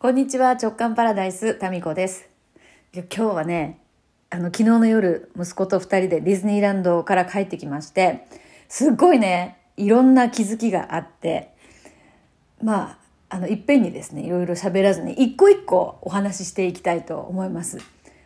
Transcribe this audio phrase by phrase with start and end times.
[0.00, 2.28] こんにちは、直感パラダイス、タミコです。
[2.94, 3.80] 今日はね、
[4.30, 8.24] あの、昨日の夜、息子と二人でディズニーランドから帰ってきまして、
[8.68, 11.52] すっごいね、いろんな気づきがあって、
[12.62, 12.98] まあ、
[13.28, 17.78] あの、いっぺんにですね、いろいろ喋らずに、一個一個お話ししていきたいと思います。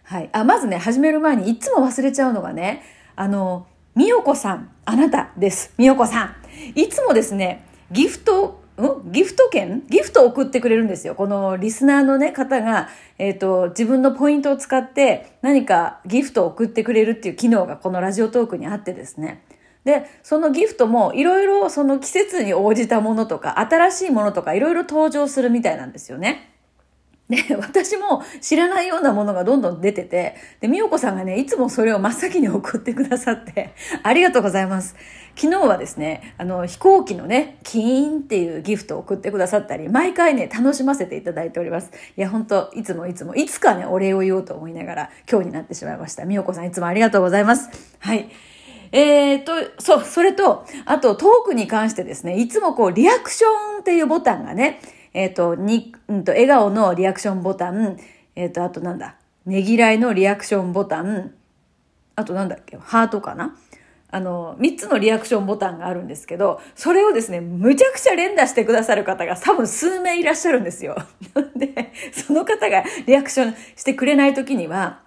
[0.03, 0.29] はい。
[0.35, 2.83] あ、まずね、始める前にいつも忘れちゃうのがね、
[3.17, 5.73] あの、みよこさん、あなたです。
[5.79, 6.35] みよこさん。
[6.79, 9.13] いつもですね、ギフトん？
[9.13, 9.83] ギフト券？
[9.89, 11.15] ギフトを送ってくれるんですよ。
[11.15, 19.45] このリスナーのね、方が、えっ、と、自分のポイントを使って何かギフトを送ってくれるっていう機能がこのラジオトークにあってですね。
[19.85, 26.52] で、そのギフトもいろいろその季節に応じたものとか、新しいものとかいろいろ登場するみたいなんですよね。
[27.33, 33.71] で、 私も知らないようなものがどんどん出てて、で、みよこさんがね、いつもそれを真っ先に送ってくださって、
[34.05, 34.95] ありがとうございます。
[35.35, 41.91] 昨日はですね、あの、飛行機のね、キーンっていうギフトを送ってくださったり、毎回ね、楽しませていただいております。
[42.19, 46.27] いや、本当いつもいつも、いつかね、お礼を言おうと思いながら、今日になってしまいました。
[46.27, 47.71] みよこさん、いつもありがとうございます。
[47.99, 48.29] はい。
[48.93, 54.81] えーと、そう、それと、あとトークに関してですね、いつもこう、リアクションっていうボタンがね、
[55.15, 57.99] えっ、と、に、うんと、笑顔のリアクションボタン、
[58.35, 61.33] えっ、と、あとなんだ、ねぎらいのリアクションボタン、
[62.17, 63.57] あとなんだっけ、ハートかな？
[64.15, 70.97] あの、3つのリアクションボタンがあるんですけど、それをですね、むちゃくちゃ連打してくださる方が多分数名いらっしゃるんですよ。
[71.35, 75.01] な んで、その方がリアクションしてくれない時には、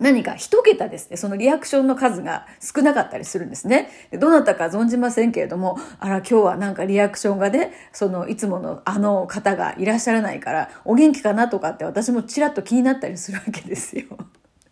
[0.00, 3.90] 何か一桁ですね、そのリアクションの数が少なかったりするんですね。
[4.10, 14.04] でどなたか存じませんけれども、あら、今日はなんかリアクションがね、そのいつものあの方がいらっしゃらないから、お元気かなとかって私もちらっと気になったりするわけですよ。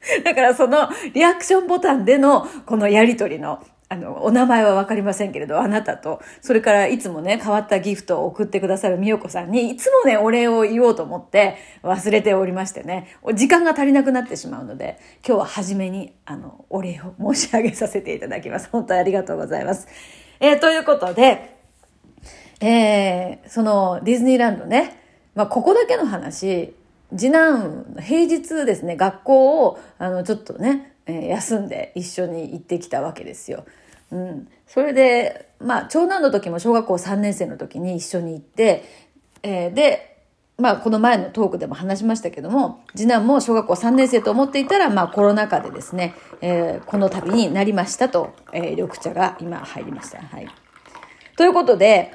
[0.25, 18.68] だからそのリアクションボタンでのこのやりとりのあの、お名前はわかりませんけれど、あなたと、それからいつもね、変わったギフトを送ってくださるみよこさんに、いつもね、お礼を言おうと思って忘れておりましてね、時間が足りなくなってしまうので、今日は初めに、あの、お礼を申し上げさせていただきます。
[18.70, 19.89] 本当にありがとうございます。
[20.40, 21.57] えー、ということで、
[22.61, 25.01] えー、そのディズニーランドね、
[25.34, 26.74] まあ、ここだけの話、
[27.17, 33.64] 次男、平日ですね、学校を、あの、ちょっとね、え休んで一緒に行ってきたわけですよ。
[34.13, 34.48] うん。
[34.67, 38.85] それで、まあ、長男の時も小学校3年生の時に一緒に行って、
[39.42, 40.17] えーで、
[40.58, 50.20] まあ、この前のトークでも話しましたけども、次男も小学校3年生と思っていたら、まあ、コロナ禍でですね、えーこの旅になりましたと、えー緑茶が今入りました。
[50.20, 50.48] はい。
[51.36, 52.13] ということで、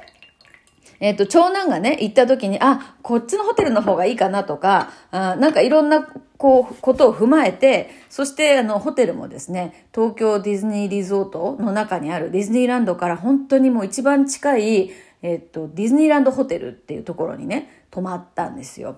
[1.00, 14.90] えっ、と、長男がね、行った時に、あ、こっちのホテルの方がいいかなとか、あなんかいろんな、こう、ことを踏まえて、そして、あの、ホテルもですね、東京ディズニーリゾートの中にあるディズニーランドから本当にもう一番近い、
[15.22, 18.96] えっ、と、ディズニーランドホテルっていうところにね、泊まったんですよ。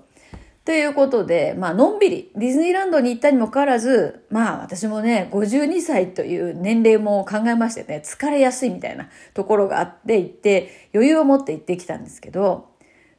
[0.67, 12.69] ということで、まあ、のんびり、ディズニーランドに行ったにもかかわらず、まあ、私もね、52歳という年齢も考えましてね、疲れやすいみたいなところがあって、行って、余裕を持って行ってきたんですけど、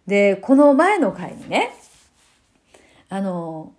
[0.07, 1.71] で、この前の回にね、
[3.07, 3.71] あの、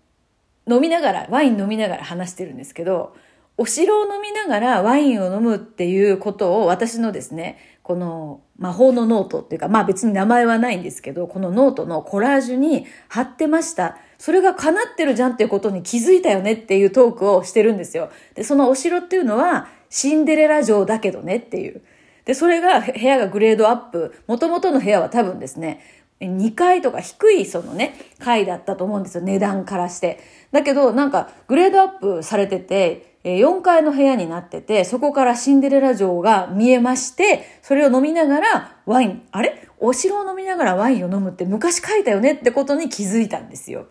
[0.67, 3.15] 飲みながら、ワイン飲みながら話してるんですけど、
[3.59, 7.59] お城を飲みながらワインを飲むっていうことを私のですね、
[7.89, 13.97] この魔法のノートっていうか、まあ別に名前はないんですけど、このノートのコラージュに貼ってました。
[14.19, 18.11] それが叶ってるじゃんっていうことに気づいたよねっていうトークをしてるんですよ。
[18.35, 21.81] で、そのお城っていうのはシンデレラ城だけどねっていう。
[22.27, 24.15] で、それが部屋がグレードアップ。
[24.27, 25.81] 元々の部屋は多分ですね、
[26.21, 29.25] 2階とか低いそのね、階だったと思うんですよ。
[29.25, 30.19] 値段からして。
[30.51, 39.69] だけど、なんか、グレードアップされてて、4階の部屋になってて、そこからシンデレラ城が見えまして、それを飲みながらワイン、あれ？
[39.81, 42.33] お城を飲みながらワインを飲むって昔書いたよね？
[42.33, 43.87] ってことに気づいたんですよ。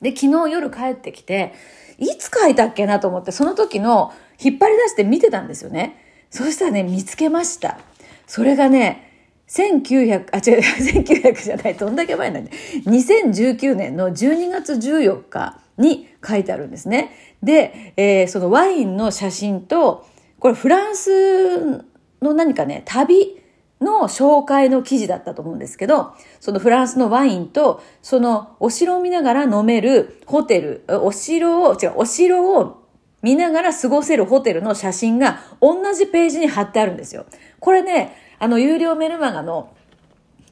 [0.00, 1.54] で、昨日夜帰ってきて、
[1.98, 4.12] いつ書いたっけなと思って、その時の
[4.42, 6.26] 引っ張り出して見てたんですよね。
[6.30, 7.78] そしたらね、見つけました。
[8.26, 9.11] それがね、
[9.52, 10.60] 1900、あ、違う、
[11.04, 12.50] 1900じゃない、どんだけ前なんで、
[12.86, 17.10] 2019年の12月14日に書いてあるんですね。
[17.42, 20.06] で、えーそのワインの写真と、
[20.38, 21.84] これフランス
[22.22, 23.42] の何かね、旅
[23.82, 32.81] の紹介の記事だったと思うんですけど、そのフランスのワインと、そのお城を見ながら飲めるホテル、お城を、違う、お城を
[33.22, 37.26] 見ながら過ごせるホテルの写真が同じページに貼ってあるんですよ。
[37.60, 39.72] これね、あの、有料メルマガの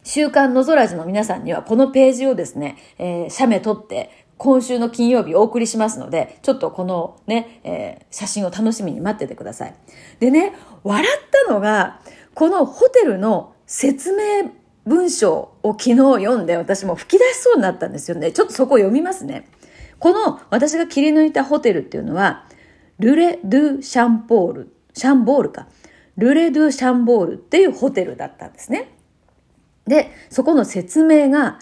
[0.05, 9.75] 週刊のぞらじの皆さんにはこのページをですね、えー写メ撮って、今週の金曜日お送りしますので、ちょっとこのね、えー写真を楽しみに待っててください。
[10.21, 11.07] でね、笑っ
[11.47, 12.01] たのが、
[12.35, 14.51] このホテルの説明
[14.87, 18.33] 文章を昨日読んで私も吹き出しそうになったんですよね。
[18.33, 19.49] ちょっとそこを読みますね。
[19.99, 22.47] この私が切り抜いたホテルっていうのは、
[23.01, 25.69] ルレ・ドゥ・シャンポール、シャンボールか。
[26.19, 28.91] ルレ・ドゥ・シャンボールっていうホテルだったんですね。
[29.87, 31.59] で、そこの説明が、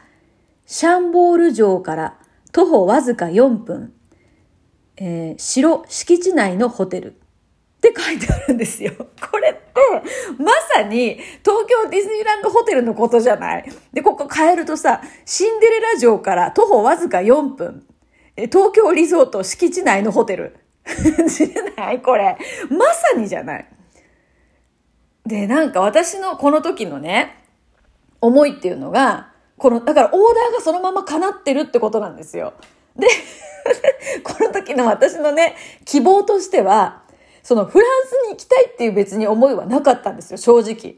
[0.66, 2.18] シャンボール城から
[2.52, 3.92] 徒歩わずか4分、
[4.96, 7.14] えー、城、敷地内のホテルっ
[7.80, 8.92] て書いてあるんですよ。
[9.30, 9.58] これって、
[10.42, 13.72] まさに東京ディズニーランドホテルのことじゃない？
[13.92, 17.86] で、ここ変えるとさ、シンデレラ城から徒歩わずか4分、
[18.36, 20.56] 東京リゾート敷地内のホテル。
[21.28, 22.00] 知らない？
[22.00, 22.36] これ。
[22.70, 23.66] まさにじゃない。
[25.26, 27.44] で、なんか私のこの時のね、
[28.20, 32.54] 思いっていうのが、この、だからオーダーがそのまま叶ってるってことなんですよ。
[32.96, 33.06] で、
[34.24, 37.02] この時の私のね、希望としては、
[37.42, 40.96] そのフランスに行きたいっていう別に思いはなかったんですよ、正直。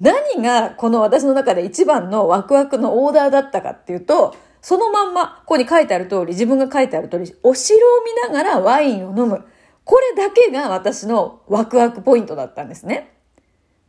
[0.00, 4.34] 何がこの私の中で一番のワクワクのオーダーだったかっていうと、
[4.64, 9.44] そのまんま、ここに書いてある通り、自分が書いてある通り、お城を見ながらワインを飲む。
[9.84, 13.12] これだけが私のワクワクポイントだったんですね。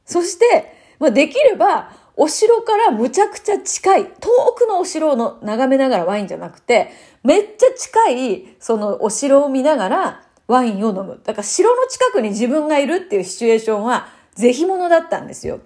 [0.03, 6.91] そして、まあ、できれば、お城からむちゃくちゃ近い、遠くのお城を眺めながらワインじゃなくて、
[7.23, 11.21] めっちゃ近い、そのお城を見ながらワインを飲む。
[11.23, 15.61] だから城の近くに自分がいるっていうシチュエーションは、ぜひものだったんですよ。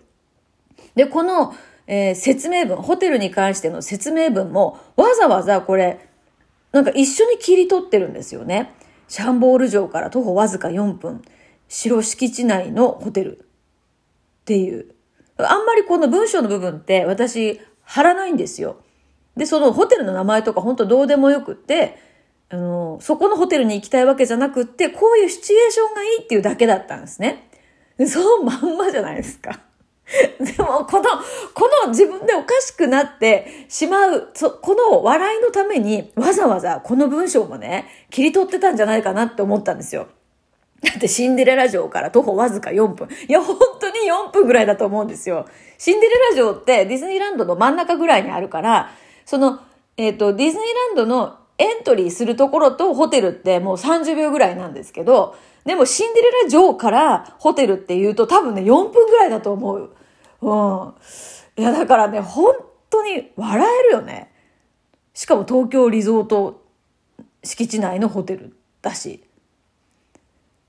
[0.94, 1.56] で、この、
[1.92, 6.00] えー、説明文、ホテルに関しての説明文も、わざわざこれ、
[6.72, 8.72] なんか一緒に切り取ってるんですよね。
[9.08, 11.24] シャンボール城から徒歩わずか4分、
[11.68, 13.42] 城敷地内のホテルっ
[14.46, 14.94] ていう。
[15.38, 18.78] あんまりこの文章の部分って私貼らないんですよ。
[19.36, 21.98] で、そのホテルの名前とか本当どうでもよくって、
[22.50, 27.50] あの、そこのホテルに行きたいわけじゃなくって、こういうシチュエーションがいいっていうだけだったんですね。
[28.06, 29.69] そのまんまじゃないですか。
[30.40, 31.04] でも、この、
[31.54, 40.08] この自分でおかしくなってしまう、そ、この笑いのためにわざわざこの文章もね、切り取ってたんじゃないかなって思ったんですよ。
[40.82, 43.08] だってシンデレラ城から徒歩わずか4分。
[43.28, 45.46] いや、本当に4分ぐらいだと思うんですよ。
[45.78, 48.92] シンデレラ城ってディズニーランドの真ん中ぐらいにあるから、
[49.26, 49.60] その、
[49.98, 55.36] えっ、ー、と、ディズニーランドのエントリーするところとホテルってもう30秒ぐらいなんですけど、
[55.66, 59.92] でもシンデレラ城からホテルって言うと多分ね、4分ぐらいだと思う。
[60.42, 60.94] うん。
[61.58, 62.56] いや、だからね、本
[62.90, 64.32] 当に笑えるよね。
[65.14, 66.66] しかも東京リゾート
[67.44, 69.24] 敷地内のホテルだし。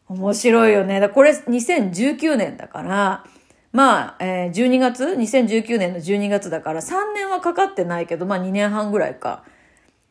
[0.09, 0.99] 面白いよね。
[0.99, 3.25] だこれ2019年だから、
[3.73, 9.45] まあ、えー、12月 ?2019 年の12月だから3年はかかってないけど、まあ2年半ぐらいか。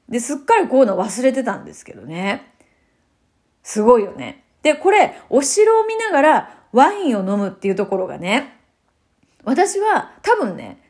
[0.08, 2.54] で、すっかりこういうの忘れてたんですけどね。
[3.62, 4.46] すごいよね。
[4.64, 8.59] で、これ、お城を見ながらワインを飲むっていうところがね、
[9.44, 10.82] 私は多分ね、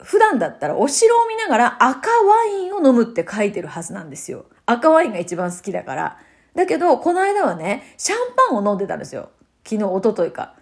[0.00, 4.46] 普段だったらお城を見ながら赤ワインを飲むって書いてるはずなんですよ。
[4.66, 6.18] 赤ワインが一番好きだから。
[6.54, 8.18] だけど、この間はね、シャン
[8.48, 9.30] パンを飲んでたんですよ。
[9.64, 10.54] 昨日、一昨日か。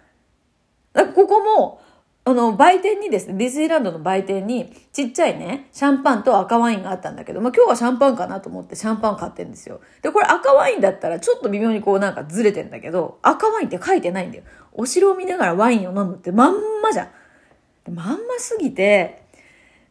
[0.93, 1.81] かここも、
[2.27, 9.79] あの、売店にですね、ディズニーランドの売店に、ちっちゃいね、シャンパンと赤ワインがあったんだけど、まあ今日はシャンパンかなと思ってシャンパン買ってんですよ。
[10.01, 14.43] で、これ赤ワインだったらちょっと微妙にこうなんかずれてんだけど、赤ワインって書いてないんだよ。
[14.73, 17.93] お城を見ながらワインを飲むってまんまじゃん。
[17.93, 19.23] まんますぎて、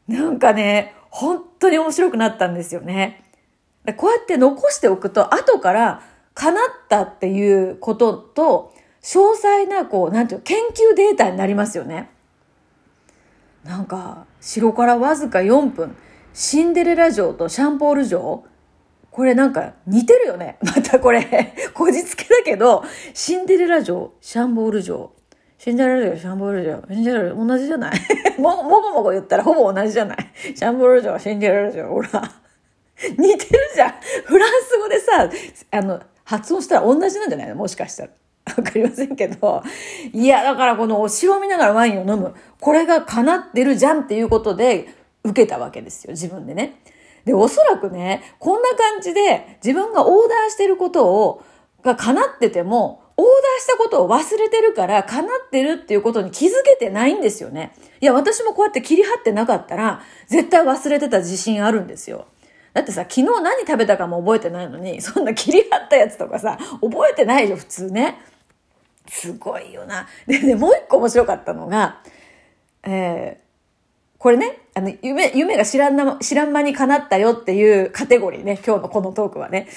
[0.06, 3.25] なんかね、本当に面白くなったんですよね。
[3.96, 6.02] こうやって残しておくと、後から
[6.34, 12.11] 叶ったっていうことと、詳細な、こう、なんていう研究データになりますよね。
[13.66, 15.96] なんか、城からわずか4分、
[16.32, 18.44] シンデレラ城とシャンポール城
[19.11, 20.58] これなんか似てるよね。
[20.62, 25.12] またこれ、こじつけだけど、シンデレラ城、シャンボール城。
[25.58, 26.82] シンデレラ城、シャンボール城。
[26.94, 27.94] シンデレラ城同じじゃない？
[28.38, 30.18] も、もごもご言ったらほぼ同じじゃない？
[30.54, 31.88] シャンボール城、シンデレラ城。
[31.88, 32.08] ほら。
[33.18, 33.94] 似てるじゃん。
[34.25, 35.30] フランス語でさ、
[35.70, 37.54] あの、発音したら同じなんじゃないの？
[37.56, 38.11] もしかしたら。
[38.56, 39.62] わかりませんけど。
[40.12, 42.34] いや、だからこのお城を見ながらワインを飲む。
[42.60, 44.88] これが叶ってるじゃんっていうことで
[45.25, 46.12] 受けたわけですよ。
[46.12, 46.80] 自分でね。
[47.25, 51.42] で、おそらくね、こんな感じで自分がオーダーしてることを、
[51.82, 57.72] が叶ってても、オーダーしたことを忘れてるから、叶ってるっていうことに気づけてないんですよね。
[58.00, 62.26] いや、私もこうやって切り張ってなかったら、絶対忘れてた自信あるんですよ。
[62.75, 68.18] だってさ、昨日何食べたかも覚えてないのに、そんな切り張ったやつとかさ、覚えてないよ、普通ね。
[69.08, 70.06] すごいよな。
[70.26, 72.00] でね、もう一個面白かったのが、
[72.84, 79.68] えー、これね、あの、夢、夢が知らんな、知らん間に叶ったよっていうカテゴリーね、今日のこのトークはね。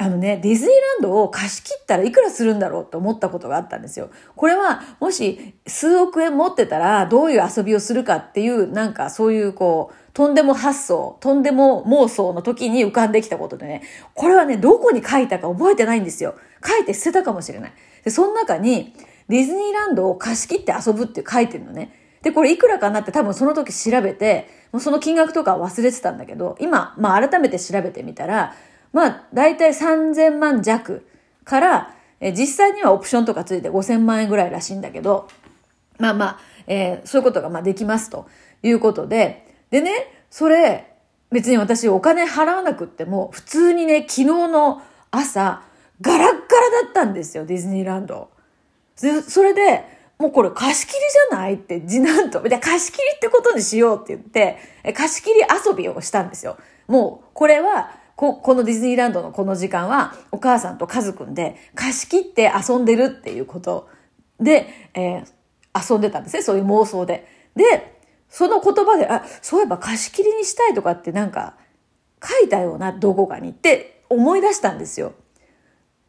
[0.00, 4.10] あのね、ディズニーランドを貸し切ったらいくらするんだろうと思ったことがあったんですよ。
[4.36, 13.82] これは、もし数億円持ってたらどういう遊びをするかっていう、なんかそういうこう、とんでも発想、とんでも妄想の時に浮かんできたことでね、
[14.14, 16.36] これはね、どこに書いたか覚えてないんですよ。
[16.64, 17.72] 書いて捨てたかもしれない。
[18.04, 18.94] で、その中に、
[19.28, 21.92] ディズニーランドを貸し切って遊ぶって書いてるのね。
[22.22, 28.54] で、これいくらかなって多分その時調べて、もうその金額とか忘れてたんだけど、今、まあ改めて調べてみたら、
[28.92, 31.06] まあ、大体3000万弱
[31.44, 35.28] から、え実際にはオプションとかついて5000万円ぐらいらしいんだけど、
[35.98, 38.28] まあまあ、えー、そういうことがまあできますと
[38.62, 39.92] いうことで、でね、
[40.30, 40.92] それ、
[41.30, 45.62] 別に私お金払わなくっても、普通にね、昨日の朝、
[46.00, 48.30] ガラッガラだったんですよ、ディズニーランド。
[48.96, 49.84] それで、
[50.18, 50.98] もうこれ貸し切り
[51.30, 56.58] じゃないって次男と、で貸し切りってことにしようって言って、貸し切り遊びをしたんですよ。
[56.88, 63.88] もう、これは、こ、このディズニーランドのこの時間は、お母さんとカズくんで貸し切って遊んでるっていうこと
[64.40, 66.42] で、えー、遊んでたんですね。
[66.42, 67.28] そういう妄想で。
[67.54, 67.96] で、
[68.28, 71.54] その言葉で、あ、そういえば貸し切りにしたいとかってなんか
[72.20, 75.12] 書いたような、どこかにって思い出したんですよ。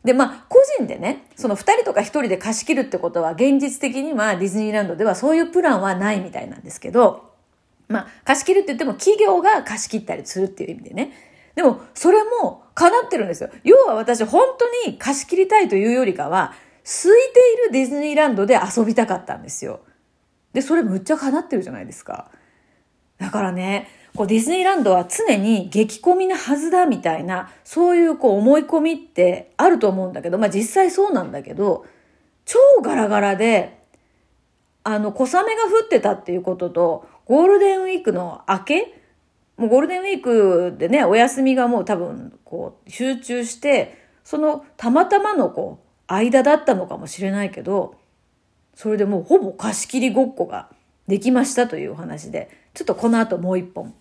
[0.04, 7.34] で、まあ、個人でね、その二人とか一人で貸し切るってことは、現実的にはディズニーランドではそういうプランはないみたいなんですけど、
[7.90, 11.12] まあ、貸し切るって言っても企業が貸し切ったりするっていう意味でね。
[11.56, 13.50] でも、それも叶ってるんですよ。
[13.64, 16.54] 要は私、本当に貸し切りたいというよりかは、
[16.84, 19.82] 空いているディズニーランドで遊びたかったんですよ。
[20.54, 22.32] で、それむっちゃ叶ってるじゃないですか。
[23.18, 23.90] だからね、
[24.20, 31.86] こうディズニーランドは常に激混みなはずだみたいな、そういうこう思い込みってあると思うんだけど、まあ実際そうなんだけど、
[32.44, 33.80] 超ガラガラで、
[34.84, 39.02] あの、小雨が降ってたっていうことと、ゴールデンウィークの明け
[39.56, 47.96] もうゴールデンウィークでね、お休みがもう多分、こう、集中して、その、たまたまのこう、間だったのかもしれないけど、
[48.76, 50.68] それでもうほぼ貸し切りごっこが
[51.08, 53.94] できましたというお話で、ちょっとこの後もう一本。